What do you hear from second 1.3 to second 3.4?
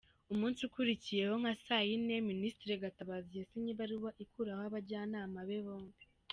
nka saa yine, Ministre Gatabazi